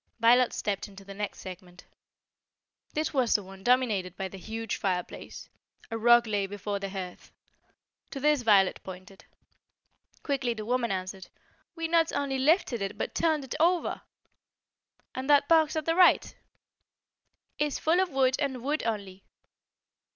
Violet 0.19 0.51
stepped 0.51 0.87
into 0.87 1.05
the 1.05 1.13
next 1.13 1.41
segment. 1.41 1.85
This 2.95 3.13
was 3.13 3.35
the 3.35 3.43
one 3.43 3.63
dominated 3.63 4.17
by 4.17 4.29
the 4.29 4.39
huge 4.39 4.77
fire 4.77 5.03
place. 5.03 5.47
A 5.91 5.97
rug 5.99 6.25
lay 6.25 6.47
before 6.47 6.79
the 6.79 6.89
hearth. 6.89 7.31
To 8.09 8.19
this 8.19 8.41
Violet 8.41 8.81
pointed. 8.83 9.25
Quickly 10.23 10.55
the 10.55 10.65
woman 10.65 10.91
answered: 10.91 11.27
"We 11.75 11.87
not 11.87 12.11
only 12.13 12.39
lifted 12.39 12.81
it, 12.81 12.97
but 12.97 13.13
turned 13.13 13.43
it 13.43 13.53
over." 13.59 14.01
"And 15.13 15.29
that 15.29 15.47
box 15.47 15.75
at 15.75 15.85
the 15.85 15.93
right?" 15.93 16.33
"Is 17.59 17.77
full 17.77 17.99
of 17.99 18.09
wood 18.09 18.35
and 18.39 18.63
wood 18.63 18.81
only." 18.83 19.23